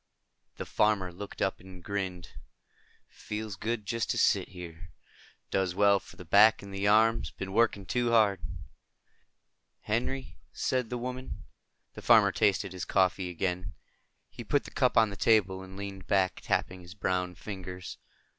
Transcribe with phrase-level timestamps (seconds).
[0.57, 2.29] The farmer looked up and grinned.
[3.07, 3.85] "Feels good.
[3.85, 4.89] Just to sit here.
[5.51, 7.29] Does well for the back and the arms.
[7.29, 8.39] Been working too hard."
[9.81, 10.39] "Henry,"
[10.71, 11.93] the woman said.
[11.93, 13.75] The farmer tasted his coffee again.
[14.31, 17.99] He put the cup on the table and leaned back, tapping his browned fingers.